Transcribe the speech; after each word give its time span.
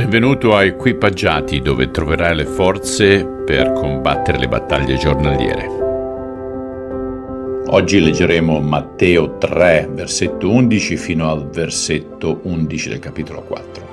Benvenuto 0.00 0.56
a 0.56 0.64
Equipaggiati 0.64 1.60
dove 1.60 1.90
troverai 1.90 2.34
le 2.34 2.46
forze 2.46 3.22
per 3.44 3.72
combattere 3.72 4.38
le 4.38 4.48
battaglie 4.48 4.96
giornaliere. 4.96 5.66
Oggi 7.66 8.00
leggeremo 8.00 8.60
Matteo 8.60 9.36
3, 9.36 9.90
versetto 9.92 10.50
11 10.50 10.96
fino 10.96 11.30
al 11.30 11.50
versetto 11.50 12.40
11 12.44 12.88
del 12.88 12.98
capitolo 12.98 13.42
4. 13.42 13.88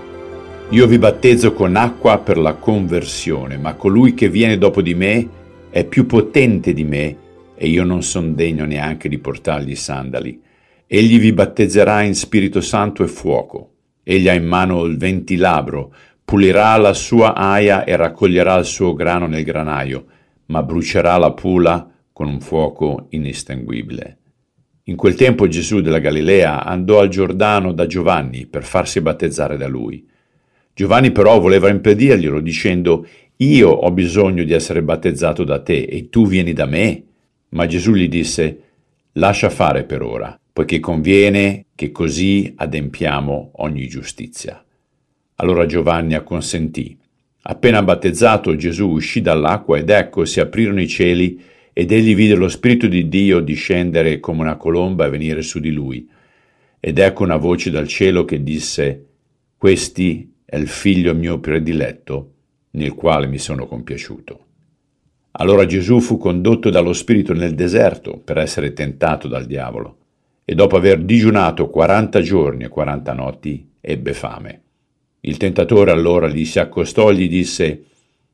Io 0.70 0.88
vi 0.88 0.98
battezzo 0.98 1.52
con 1.52 1.76
acqua 1.76 2.20
per 2.20 2.38
la 2.38 2.54
conversione, 2.54 3.58
ma 3.58 3.74
colui 3.74 4.14
che 4.14 4.30
viene 4.30 4.58
dopo 4.58 4.82
di 4.82 4.96
me 4.96 5.28
è 5.70 5.84
più 5.84 6.06
potente 6.06 6.72
di 6.72 6.86
me 6.86 7.18
e 7.54 7.68
io 7.68 7.84
non 7.84 8.02
sono 8.02 8.32
degno 8.32 8.64
neanche 8.64 9.10
di 9.10 9.18
portargli 9.18 9.72
i 9.72 9.76
sandali. 9.76 10.42
Egli 10.88 11.20
vi 11.20 11.34
battezzerà 11.34 12.02
in 12.04 12.16
Spirito 12.16 12.62
Santo 12.62 13.04
e 13.04 13.08
fuoco 13.08 13.72
Egli 14.10 14.30
ha 14.30 14.34
in 14.34 14.46
mano 14.46 14.86
il 14.86 14.96
ventilabro, 14.96 15.94
pulirà 16.24 16.78
la 16.78 16.94
sua 16.94 17.36
aia 17.36 17.84
e 17.84 17.94
raccoglierà 17.98 18.56
il 18.56 18.64
suo 18.64 18.94
grano 18.94 19.28
nel 19.28 19.44
granaio, 19.44 20.06
ma 20.46 20.64
brucerà 20.64 21.18
la 21.18 21.34
pula 21.34 21.92
con 22.14 22.30
un 22.30 22.40
fuoco 22.40 23.08
inestinguibile. 23.10 24.18
In 24.84 24.96
quel 24.96 25.16
tempo 25.16 25.50
Gesù 25.50 25.82
della 25.82 26.00
Galilea 26.00 26.64
andò 26.64 27.02
al 27.02 27.10
Giordano 27.10 27.74
da 27.74 27.86
Giovanni 27.86 28.46
per 28.46 28.64
farsi 28.64 29.02
battezzare 29.02 29.58
da 29.58 29.68
lui. 29.68 30.08
Giovanni 30.74 31.12
però 31.12 31.38
voleva 31.42 31.68
impedirglielo 31.68 32.40
dicendo 32.40 33.06
Io 33.36 33.68
ho 33.68 33.92
bisogno 33.92 34.46
di 34.46 34.54
essere 34.54 34.84
battezzato 34.84 35.44
da 35.44 35.62
te 35.62 35.82
e 35.82 36.08
tu 36.08 36.28
vieni 36.28 36.54
da 36.54 36.66
me. 36.66 37.04
Ma 37.50 37.66
Gesù 37.66 37.92
gli 37.94 38.08
disse 38.08 38.62
Lascia 39.12 39.50
fare 39.50 39.84
per 39.84 40.02
ora 40.02 40.40
poiché 40.58 40.80
conviene 40.80 41.66
che 41.76 41.92
così 41.92 42.52
adempiamo 42.56 43.52
ogni 43.58 43.88
giustizia. 43.88 44.60
Allora 45.36 45.68
Giovanni 45.68 46.16
acconsentì. 46.16 46.98
Appena 47.44 47.84
battezzato 47.84 48.56
Gesù 48.56 48.88
uscì 48.88 49.22
dall'acqua 49.22 49.78
ed 49.78 49.92
ecco 49.92 50.26
si 50.26 50.40
aprirono 50.40 50.82
i 50.82 50.88
cieli 50.88 51.40
ed 51.72 51.92
egli 51.92 52.16
vide 52.16 52.34
lo 52.34 52.50
Spirito 52.50 52.88
di 52.88 53.08
Dio 53.08 53.40
discendere 53.40 54.20
come 54.20 54.42
una 54.42 54.56
colomba 54.56 55.06
e 55.06 55.12
venire 55.12 55.44
su 55.44 55.60
di 55.60 55.70
lui. 55.70 56.10
Ed 56.80 56.98
ecco 56.98 57.22
una 57.22 57.38
voce 57.38 57.70
dal 57.70 57.88
cielo 57.88 58.26
che 58.26 58.42
disse, 58.42 59.06
Questi 59.56 60.38
è 60.44 60.58
il 60.58 60.68
figlio 60.68 61.14
mio 61.14 61.40
prediletto, 61.40 62.32
nel 62.72 62.96
quale 62.96 63.28
mi 63.28 63.38
sono 63.38 63.68
compiaciuto. 63.68 64.46
Allora 65.34 65.68
Gesù 65.68 66.00
fu 66.00 66.18
condotto 66.18 66.72
dallo 66.72 66.94
Spirito 66.94 67.34
nel 67.34 67.54
deserto 67.54 68.18
per 68.18 68.40
essere 68.40 68.74
tentato 68.74 69.28
dal 69.28 69.46
diavolo 69.46 69.98
e 70.50 70.56
dopo 70.56 70.78
aver 70.78 71.04
digiunato 71.04 71.70
quaranta 71.70 72.22
giorni 72.22 72.64
e 72.64 72.70
quaranta 72.70 73.12
notti 73.12 73.70
ebbe 73.82 74.14
fame. 74.14 74.62
Il 75.20 75.36
tentatore 75.36 75.92
allora 75.92 76.30
gli 76.30 76.46
si 76.46 76.58
accostò 76.58 77.12
e 77.12 77.16
gli 77.16 77.28
disse, 77.28 77.84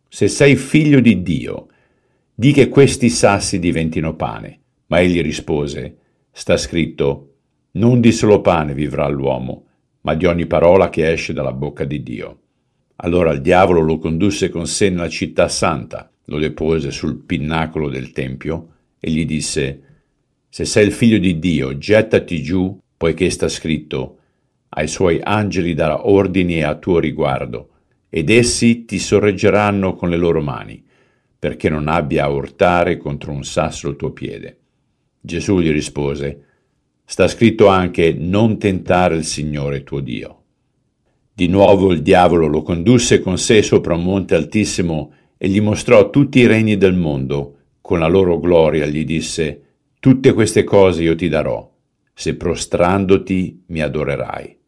Se 0.10 0.28
sei 0.28 0.56
figlio 0.56 1.00
di 1.00 1.24
Dio, 1.24 1.70
di 2.32 2.52
che 2.52 2.70
questi 2.70 3.10
sassi 3.10 3.58
diventino 3.58 4.16
pane. 4.16 4.60
Ma 4.88 5.00
egli 5.00 5.24
rispose, 5.24 5.98
Sta 6.32 6.56
scritto, 6.56 7.38
Non 7.72 8.00
di 8.00 8.12
solo 8.12 8.42
pane 8.42 8.76
vivrà 8.76 9.08
l'uomo, 9.08 9.66
ma 10.02 10.14
di 10.14 10.28
ogni 10.28 10.46
parola 10.46 10.92
che 10.92 11.12
esce 11.12 11.34
dalla 11.34 11.52
bocca 11.52 11.84
di 11.84 12.04
Dio. 12.04 12.42
Allora 12.98 13.32
il 13.32 13.42
diavolo 13.42 13.82
lo 13.82 13.98
condusse 13.98 14.50
con 14.50 14.68
sé 14.68 14.92
nella 14.92 15.10
città 15.10 15.48
santa, 15.48 16.12
lo 16.26 16.38
depose 16.38 16.92
sul 16.92 17.24
pinnacolo 17.24 17.90
del 17.90 18.12
tempio 18.12 18.68
e 19.00 19.10
gli 19.10 19.26
disse, 19.26 19.93
se 20.54 20.66
sei 20.66 20.86
il 20.86 20.92
figlio 20.92 21.18
di 21.18 21.40
Dio, 21.40 21.80
gettati 21.80 22.44
giù, 22.44 22.80
poiché 22.96 23.32
sta 23.32 23.48
scritto, 23.48 24.18
ai 24.70 24.88
suoi 24.88 25.20
angeli 25.20 25.74
darà 25.74 26.08
ordini 26.08 26.62
a 26.62 26.76
tuo 26.76 27.00
riguardo, 27.00 27.70
ed 28.08 28.30
essi 28.30 28.86
ti 28.86 29.00
sorreggeranno 29.00 29.96
con 29.96 30.12
le 30.12 30.18
loro 30.18 30.44
mani, 30.44 30.86
perché 31.40 31.70
non 31.70 31.88
abbia 31.88 32.26
a 32.26 32.30
urtare 32.30 32.98
contro 32.98 33.32
un 33.32 33.44
sasso 33.44 33.90
il 33.90 33.96
tuo 33.96 34.12
piede. 34.12 34.60
Gesù 35.20 35.60
gli 35.60 35.72
rispose, 35.72 36.44
sta 37.04 37.28
scritto 37.28 37.66
anche, 37.66 38.14
non 38.16 38.60
tentare 38.60 39.16
il 39.16 39.26
Signore 39.26 39.84
tuo 39.84 40.02
Dio. 40.02 40.42
Di 41.34 41.48
nuovo 41.48 41.92
il 41.92 42.04
diavolo 42.04 42.46
lo 42.46 42.62
condusse 42.62 43.22
con 43.22 43.40
sé 43.40 43.64
sopra 43.64 43.96
un 43.96 44.04
monte 44.04 44.36
altissimo 44.36 45.14
e 45.36 45.48
gli 45.48 45.62
mostrò 45.62 46.12
tutti 46.12 46.38
i 46.38 46.46
regni 46.46 46.78
del 46.78 46.94
mondo, 46.94 47.56
con 47.82 47.98
la 47.98 48.08
loro 48.08 48.40
gloria 48.40 48.86
gli 48.86 49.04
disse, 49.04 49.63
Tutte 50.04 50.34
queste 50.34 50.66
cose 50.66 51.02
io 51.02 51.16
ti 51.16 51.30
darò, 51.30 51.66
se 52.14 52.36
prostrandoti 52.36 53.64
mi 53.68 53.80
adorerai. 53.80 54.60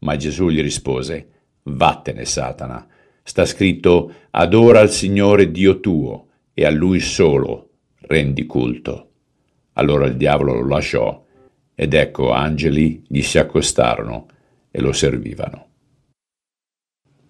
Ma 0.00 0.16
Gesù 0.16 0.50
gli 0.50 0.60
rispose, 0.60 1.28
Vattene, 1.62 2.26
Satana. 2.26 2.86
Sta 3.22 3.46
scritto, 3.46 4.12
adora 4.32 4.80
il 4.80 4.90
Signore 4.90 5.50
Dio 5.50 5.80
tuo 5.80 6.26
e 6.52 6.66
a 6.66 6.70
Lui 6.70 7.00
solo 7.00 7.70
rendi 8.00 8.44
culto. 8.44 9.12
Allora 9.72 10.04
il 10.04 10.18
diavolo 10.18 10.60
lo 10.60 10.68
lasciò 10.68 11.24
ed 11.74 11.94
ecco 11.94 12.30
angeli 12.30 13.02
gli 13.08 13.22
si 13.22 13.38
accostarono 13.38 14.26
e 14.70 14.78
lo 14.82 14.92
servivano. 14.92 15.68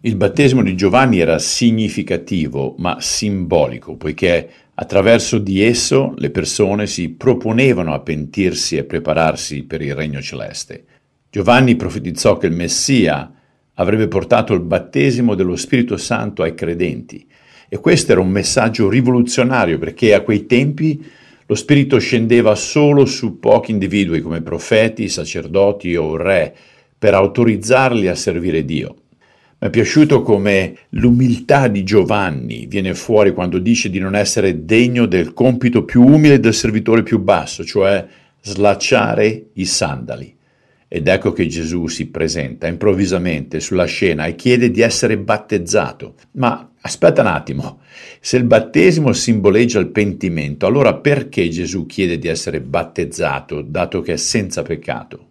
Il 0.07 0.17
battesimo 0.17 0.63
di 0.63 0.77
Giovanni 0.77 1.19
era 1.19 1.39
significativo 1.39 2.75
ma 2.77 2.99
simbolico, 3.01 3.97
poiché 3.97 4.51
attraverso 4.75 5.39
di 5.39 5.63
esso 5.63 6.13
le 6.19 6.29
persone 6.29 6.87
si 6.87 7.09
proponevano 7.09 7.95
a 7.95 8.01
pentirsi 8.01 8.77
e 8.77 8.85
prepararsi 8.85 9.63
per 9.63 9.81
il 9.81 9.95
regno 9.95 10.21
celeste. 10.21 10.85
Giovanni 11.31 11.77
profetizzò 11.77 12.37
che 12.37 12.49
il 12.49 12.53
Messia 12.53 13.33
avrebbe 13.77 14.07
portato 14.07 14.53
il 14.53 14.61
battesimo 14.61 15.35
dello 15.35 15.57
Spirito 15.57 15.97
Santo 15.97 16.43
ai 16.43 16.55
credenti 16.55 17.27
e 17.67 17.79
questo 17.79 18.13
era 18.13 18.21
un 18.21 18.29
messaggio 18.29 18.91
rivoluzionario 18.91 19.79
perché 19.79 20.13
a 20.13 20.21
quei 20.21 20.45
tempi 20.45 21.03
lo 21.47 21.55
Spirito 21.55 21.97
scendeva 21.97 22.55
solo 22.57 23.07
su 23.07 23.41
pochi 23.41 23.71
individui 23.71 24.21
come 24.21 24.43
profeti, 24.43 25.09
sacerdoti 25.09 25.97
o 25.97 26.15
re 26.19 26.55
per 26.99 27.15
autorizzarli 27.15 28.07
a 28.07 28.15
servire 28.15 28.67
Dio. 28.67 28.97
Mi 29.59 29.69
è 29.69 29.71
piaciuto 29.71 30.23
come 30.23 30.77
l'umiltà 30.91 31.69
di 31.69 31.85
Giovanni 31.85 32.67
viene 32.67 32.95
fuori 32.95 33.33
quando 33.33 33.59
dice 33.59 33.89
di 33.89 33.99
non 33.99 34.15
essere 34.15 34.65
degno 34.65 35.07
del 35.07 35.33
compito 35.33 35.85
più 35.85 36.03
umile 36.05 36.41
del 36.41 36.55
servitore 36.55 37.03
più 37.03 37.19
basso, 37.21 37.65
cioè 37.65 38.07
slacciare 38.43 39.47
i 39.55 39.65
sandali. 39.65 40.37
Ed 40.87 41.09
ecco 41.09 41.33
che 41.33 41.47
Gesù 41.47 41.87
si 41.87 42.07
presenta 42.09 42.67
improvvisamente 42.67 43.59
sulla 43.59 43.87
scena 43.87 44.27
e 44.27 44.35
chiede 44.35 44.71
di 44.71 44.81
essere 44.81 45.17
battezzato. 45.17 46.15
Ma 46.33 46.71
aspetta 46.83 47.23
un 47.23 47.29
attimo, 47.29 47.81
se 48.21 48.37
il 48.37 48.45
battesimo 48.45 49.13
simboleggia 49.13 49.79
il 49.79 49.89
pentimento, 49.89 50.67
allora 50.67 50.95
perché 50.95 51.49
Gesù 51.49 51.87
chiede 51.87 52.19
di 52.19 52.29
essere 52.29 52.61
battezzato, 52.61 53.63
dato 53.63 54.03
che 54.03 54.13
è 54.13 54.17
senza 54.17 54.63
peccato? 54.63 55.29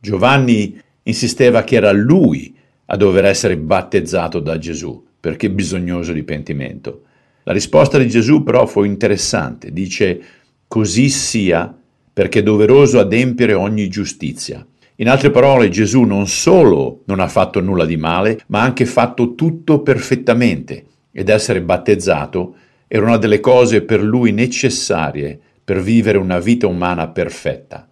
Giovanni 0.00 0.78
insisteva 1.04 1.62
che 1.62 1.76
era 1.76 1.92
lui 1.92 2.54
a 2.92 2.96
dover 2.96 3.24
essere 3.24 3.56
battezzato 3.56 4.40
da 4.40 4.58
Gesù, 4.58 5.04
perché 5.20 5.48
bisognoso 5.48 6.12
di 6.12 6.24
pentimento. 6.24 7.02
La 7.44 7.52
risposta 7.52 7.98
di 7.98 8.08
Gesù 8.08 8.42
però 8.42 8.66
fu 8.66 8.82
interessante, 8.82 9.72
dice 9.72 10.20
così 10.66 11.08
sia 11.08 11.72
perché 12.12 12.40
è 12.40 12.42
doveroso 12.42 12.98
adempiere 12.98 13.54
ogni 13.54 13.88
giustizia. 13.88 14.66
In 14.96 15.08
altre 15.08 15.30
parole, 15.30 15.68
Gesù 15.68 16.02
non 16.02 16.26
solo 16.26 17.02
non 17.04 17.20
ha 17.20 17.28
fatto 17.28 17.60
nulla 17.60 17.86
di 17.86 17.96
male, 17.96 18.40
ma 18.48 18.60
ha 18.60 18.64
anche 18.64 18.86
fatto 18.86 19.34
tutto 19.34 19.82
perfettamente 19.82 20.84
ed 21.12 21.28
essere 21.28 21.62
battezzato 21.62 22.56
era 22.88 23.06
una 23.06 23.18
delle 23.18 23.38
cose 23.38 23.82
per 23.82 24.02
lui 24.02 24.32
necessarie 24.32 25.38
per 25.62 25.80
vivere 25.80 26.18
una 26.18 26.40
vita 26.40 26.66
umana 26.66 27.06
perfetta. 27.08 27.88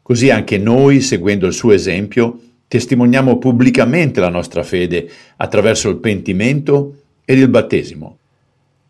Così 0.00 0.30
anche 0.30 0.58
noi, 0.58 1.00
seguendo 1.00 1.48
il 1.48 1.52
suo 1.52 1.72
esempio, 1.72 2.38
testimoniamo 2.72 3.36
pubblicamente 3.36 4.18
la 4.18 4.30
nostra 4.30 4.62
fede 4.62 5.06
attraverso 5.36 5.90
il 5.90 5.96
pentimento 5.96 7.02
ed 7.22 7.36
il 7.36 7.48
battesimo. 7.48 8.16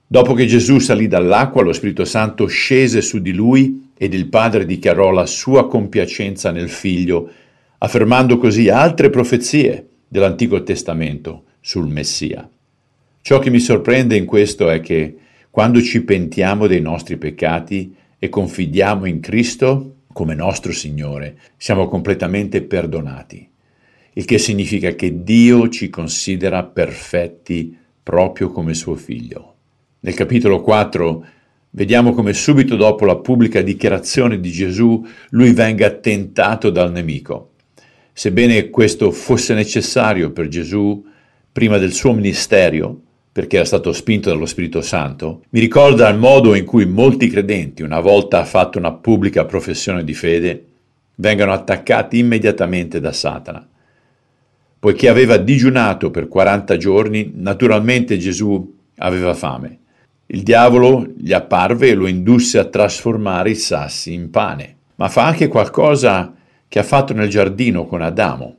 Dopo 0.06 0.34
che 0.34 0.46
Gesù 0.46 0.78
salì 0.78 1.08
dall'acqua, 1.08 1.62
lo 1.62 1.72
Spirito 1.72 2.04
Santo 2.04 2.46
scese 2.46 3.02
su 3.02 3.18
di 3.18 3.32
lui 3.32 3.90
ed 3.98 4.14
il 4.14 4.28
Padre 4.28 4.66
dichiarò 4.66 5.10
la 5.10 5.26
sua 5.26 5.66
compiacenza 5.66 6.52
nel 6.52 6.68
Figlio, 6.68 7.28
affermando 7.78 8.38
così 8.38 8.68
altre 8.68 9.10
profezie 9.10 9.84
dell'Antico 10.06 10.62
Testamento 10.62 11.46
sul 11.58 11.88
Messia. 11.88 12.48
Ciò 13.20 13.40
che 13.40 13.50
mi 13.50 13.58
sorprende 13.58 14.14
in 14.14 14.26
questo 14.26 14.70
è 14.70 14.78
che 14.78 15.16
quando 15.50 15.82
ci 15.82 16.04
pentiamo 16.04 16.68
dei 16.68 16.80
nostri 16.80 17.16
peccati 17.16 17.92
e 18.16 18.28
confidiamo 18.28 19.06
in 19.06 19.18
Cristo 19.18 19.94
come 20.12 20.36
nostro 20.36 20.70
Signore, 20.70 21.36
siamo 21.56 21.88
completamente 21.88 22.62
perdonati 22.62 23.50
il 24.14 24.24
che 24.24 24.38
significa 24.38 24.90
che 24.94 25.22
Dio 25.22 25.68
ci 25.68 25.88
considera 25.88 26.64
perfetti 26.64 27.76
proprio 28.02 28.50
come 28.50 28.74
suo 28.74 28.94
figlio. 28.94 29.54
Nel 30.00 30.14
capitolo 30.14 30.60
4 30.60 31.26
vediamo 31.70 32.12
come 32.12 32.32
subito 32.32 32.76
dopo 32.76 33.04
la 33.04 33.16
pubblica 33.16 33.62
dichiarazione 33.62 34.40
di 34.40 34.50
Gesù 34.50 35.06
lui 35.30 35.52
venga 35.52 35.90
tentato 35.90 36.70
dal 36.70 36.92
nemico. 36.92 37.52
Sebbene 38.12 38.68
questo 38.68 39.10
fosse 39.10 39.54
necessario 39.54 40.32
per 40.32 40.48
Gesù 40.48 41.02
prima 41.50 41.78
del 41.78 41.92
suo 41.92 42.12
ministero, 42.12 43.00
perché 43.32 43.56
era 43.56 43.64
stato 43.64 43.92
spinto 43.94 44.28
dallo 44.28 44.44
Spirito 44.44 44.82
Santo, 44.82 45.44
mi 45.50 45.60
ricorda 45.60 46.08
il 46.10 46.18
modo 46.18 46.54
in 46.54 46.66
cui 46.66 46.84
molti 46.84 47.28
credenti, 47.28 47.82
una 47.82 48.00
volta 48.00 48.44
fatto 48.44 48.76
una 48.76 48.92
pubblica 48.92 49.46
professione 49.46 50.04
di 50.04 50.12
fede, 50.12 50.64
vengono 51.14 51.52
attaccati 51.52 52.18
immediatamente 52.18 53.00
da 53.00 53.12
Satana. 53.12 53.66
Poiché 54.82 55.08
aveva 55.08 55.36
digiunato 55.36 56.10
per 56.10 56.26
40 56.26 56.76
giorni, 56.76 57.30
naturalmente 57.36 58.18
Gesù 58.18 58.78
aveva 58.96 59.32
fame. 59.32 59.78
Il 60.26 60.42
diavolo 60.42 61.06
gli 61.16 61.32
apparve 61.32 61.90
e 61.90 61.94
lo 61.94 62.08
indusse 62.08 62.58
a 62.58 62.64
trasformare 62.64 63.50
i 63.50 63.54
sassi 63.54 64.12
in 64.12 64.28
pane. 64.30 64.78
Ma 64.96 65.08
fa 65.08 65.24
anche 65.24 65.46
qualcosa 65.46 66.34
che 66.66 66.80
ha 66.80 66.82
fatto 66.82 67.14
nel 67.14 67.28
giardino 67.28 67.86
con 67.86 68.02
Adamo. 68.02 68.56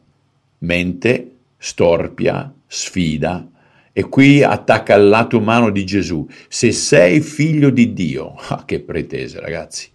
Mente, 0.59 1.31
storpia, 1.57 2.53
sfida, 2.67 3.45
e 3.91 4.03
qui 4.07 4.43
attacca 4.43 4.95
il 4.95 5.09
lato 5.09 5.39
umano 5.39 5.71
di 5.71 5.83
Gesù. 5.85 6.25
Se 6.47 6.71
sei 6.71 7.19
figlio 7.19 7.69
di 7.69 7.91
Dio, 7.91 8.35
ah, 8.47 8.63
che 8.63 8.79
pretese 8.79 9.41
ragazzi. 9.41 9.89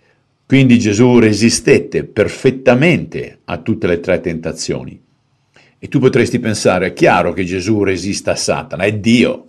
Quindi 0.44 0.78
Gesù 0.78 1.20
resistette 1.20 2.04
perfettamente 2.04 3.38
a 3.46 3.56
tutte 3.56 3.86
le 3.86 4.00
tre 4.00 4.20
tentazioni. 4.20 5.06
E 5.78 5.88
tu 5.88 6.00
potresti 6.00 6.40
pensare, 6.40 6.88
è 6.88 6.92
chiaro 6.92 7.32
che 7.32 7.44
Gesù 7.44 7.84
resista 7.84 8.32
a 8.32 8.36
Satana, 8.36 8.84
è 8.84 8.92
Dio. 8.94 9.46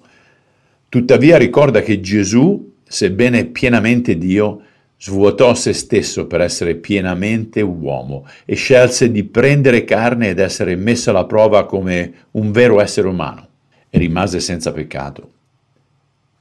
Tuttavia 0.88 1.38
ricorda 1.38 1.82
che 1.82 2.00
Gesù, 2.00 2.74
sebbene 2.84 3.46
pienamente 3.46 4.18
Dio, 4.18 4.62
svuotò 5.00 5.54
se 5.54 5.74
stesso 5.74 6.28
per 6.28 6.42
essere 6.42 6.76
pienamente 6.76 7.62
uomo 7.62 8.28
e 8.46 8.56
scelse 8.56 9.12
di 9.12 9.24
prendere 9.24 9.86
carne 9.86 10.30
ed 10.30 10.40
essere 10.40 10.76
messo 10.76 11.10
alla 11.10 11.26
prova 11.26 11.66
come 11.66 12.14
un 12.32 12.52
vero 12.52 12.82
essere 12.82 13.08
umano 13.08 13.48
e 13.90 13.98
rimase 13.98 14.40
senza 14.40 14.72
peccato. 14.72 15.32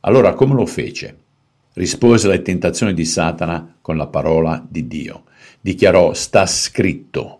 Allora 0.00 0.34
come 0.34 0.54
lo 0.54 0.66
fece? 0.66 1.16
Rispose 1.74 2.26
alle 2.26 2.42
tentazioni 2.42 2.92
di 2.92 3.04
Satana 3.04 3.76
con 3.80 3.96
la 3.96 4.08
parola 4.08 4.64
di 4.68 4.86
Dio. 4.88 5.24
Dichiarò, 5.60 6.12
sta 6.12 6.44
scritto. 6.46 7.37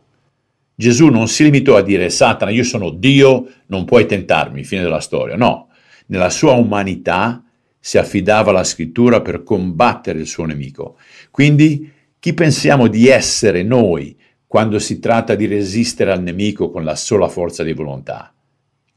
Gesù 0.81 1.09
non 1.09 1.27
si 1.27 1.43
limitò 1.43 1.77
a 1.77 1.83
dire, 1.83 2.09
Satana, 2.09 2.53
io 2.53 2.63
sono 2.63 2.91
Dio, 2.91 3.49
non 3.67 3.85
puoi 3.85 4.07
tentarmi, 4.07 4.63
fine 4.63 4.83
della 4.83 5.01
storia. 5.01 5.35
No, 5.35 5.71
nella 6.07 6.31
sua 6.31 6.53
umanità 6.53 7.43
si 7.81 7.99
affidava 7.99 8.51
alla 8.51 8.63
scrittura 8.63 9.21
per 9.21 9.43
combattere 9.43 10.21
il 10.21 10.29
suo 10.29 10.45
nemico. 10.45 10.97
Quindi 11.33 11.91
chi 12.21 12.33
pensiamo 12.33 12.87
di 12.87 13.09
essere 13.09 13.65
noi 13.65 14.17
quando 14.47 14.79
si 14.79 15.01
tratta 15.01 15.35
di 15.35 15.47
resistere 15.47 16.13
al 16.13 16.23
nemico 16.23 16.71
con 16.71 16.85
la 16.85 16.95
sola 16.95 17.27
forza 17.27 17.65
di 17.65 17.73
volontà? 17.73 18.33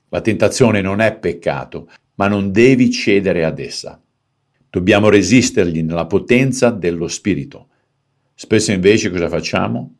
La 0.09 0.21
tentazione 0.21 0.81
non 0.81 1.01
è 1.01 1.17
peccato, 1.17 1.89
ma 2.13 2.27
non 2.27 2.51
devi 2.51 2.91
cedere 2.91 3.43
ad 3.43 3.57
essa. 3.57 3.99
Dobbiamo 4.69 5.09
resistergli 5.09 5.81
nella 5.81 6.05
potenza 6.05 6.69
dello 6.69 7.07
Spirito. 7.07 7.69
Spesso 8.35 8.71
invece 8.71 9.09
cosa 9.09 9.29
facciamo? 9.29 9.95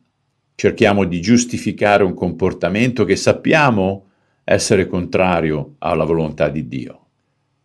Cerchiamo 0.62 1.02
di 1.02 1.20
giustificare 1.20 2.04
un 2.04 2.14
comportamento 2.14 3.04
che 3.04 3.16
sappiamo 3.16 4.10
essere 4.44 4.86
contrario 4.86 5.74
alla 5.78 6.04
volontà 6.04 6.48
di 6.50 6.68
Dio. 6.68 7.06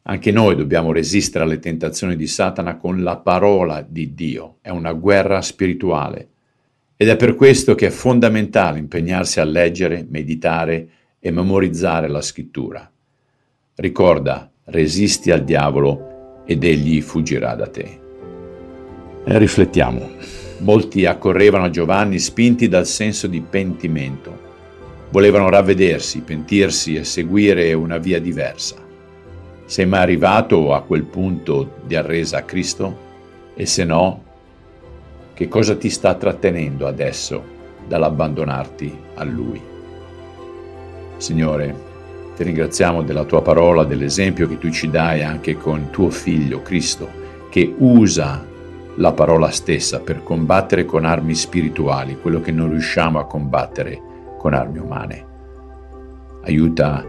Anche 0.01 0.31
noi 0.31 0.55
dobbiamo 0.55 0.91
resistere 0.91 1.43
alle 1.43 1.59
tentazioni 1.59 2.15
di 2.15 2.25
Satana 2.25 2.77
con 2.77 3.03
la 3.03 3.17
parola 3.17 3.85
di 3.87 4.15
Dio. 4.15 4.55
È 4.61 4.69
una 4.69 4.93
guerra 4.93 5.43
spirituale. 5.43 6.29
Ed 6.97 7.09
è 7.09 7.15
per 7.17 7.35
questo 7.35 7.75
che 7.75 7.85
è 7.85 7.91
fondamentale 7.91 8.79
impegnarsi 8.79 9.39
a 9.39 9.43
leggere, 9.43 10.03
meditare 10.09 10.87
e 11.19 11.29
memorizzare 11.29 12.07
la 12.07 12.23
scrittura. 12.23 12.91
Ricorda, 13.75 14.49
resisti 14.63 15.29
al 15.29 15.43
diavolo 15.43 16.41
ed 16.47 16.63
egli 16.63 16.99
fuggirà 17.01 17.53
da 17.53 17.67
te. 17.67 17.99
E 19.23 19.37
riflettiamo. 19.37 20.46
Molti 20.59 21.05
accorrevano 21.05 21.65
a 21.65 21.69
Giovanni 21.69 22.17
spinti 22.17 22.67
dal 22.67 22.87
senso 22.87 23.27
di 23.27 23.41
pentimento. 23.41 24.45
Volevano 25.11 25.49
ravvedersi, 25.49 26.21
pentirsi 26.21 26.95
e 26.95 27.03
seguire 27.03 27.71
una 27.73 27.97
via 27.97 28.19
diversa. 28.19 28.75
Sei 29.65 29.85
mai 29.85 30.01
arrivato 30.01 30.73
a 30.73 30.81
quel 30.81 31.03
punto 31.03 31.75
di 31.85 31.95
arresa 31.95 32.39
a 32.39 32.43
Cristo? 32.43 33.05
E 33.53 33.65
se 33.65 33.83
no, 33.83 34.23
che 35.33 35.47
cosa 35.47 35.75
ti 35.75 35.89
sta 35.89 36.15
trattenendo 36.15 36.87
adesso 36.87 37.43
dall'abbandonarti 37.87 38.97
a 39.15 39.23
Lui? 39.23 39.61
Signore, 41.17 41.75
ti 42.35 42.43
ringraziamo 42.43 43.03
della 43.03 43.23
tua 43.23 43.41
parola, 43.41 43.83
dell'esempio 43.83 44.47
che 44.47 44.57
tu 44.57 44.69
ci 44.71 44.89
dai 44.89 45.23
anche 45.23 45.55
con 45.55 45.89
tuo 45.91 46.09
figlio 46.09 46.61
Cristo, 46.61 47.09
che 47.49 47.73
usa 47.77 48.45
la 48.97 49.13
parola 49.13 49.49
stessa 49.49 49.99
per 49.99 50.23
combattere 50.23 50.85
con 50.85 51.05
armi 51.05 51.35
spirituali 51.35 52.19
quello 52.19 52.41
che 52.41 52.51
non 52.51 52.69
riusciamo 52.69 53.19
a 53.19 53.25
combattere 53.25 54.01
con 54.37 54.53
armi 54.53 54.79
umane. 54.79 55.25
Aiuta 56.43 57.03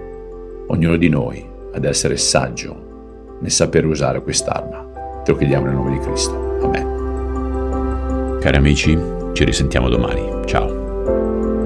ognuno 0.69 0.97
di 0.97 1.09
noi 1.09 1.47
ad 1.73 1.85
essere 1.85 2.17
saggio 2.17 3.37
nel 3.41 3.51
saper 3.51 3.87
usare 3.87 4.23
quest'arma. 4.23 5.21
Te 5.23 5.33
lo 5.33 5.39
chiediamo 5.39 5.67
nel 5.67 5.75
nome 5.75 5.93
di 5.93 5.99
Cristo. 5.99 6.59
Amen. 6.63 8.39
Cari 8.41 8.57
amici, 8.57 8.99
ci 9.33 9.45
risentiamo 9.45 9.89
domani. 9.89 10.47
Ciao. 10.47 11.58